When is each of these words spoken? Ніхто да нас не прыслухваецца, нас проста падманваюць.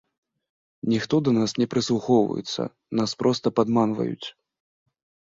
Ніхто 0.93 1.15
да 1.25 1.31
нас 1.39 1.51
не 1.63 1.67
прыслухваецца, 1.73 2.61
нас 3.01 3.11
проста 3.19 3.47
падманваюць. 3.57 4.27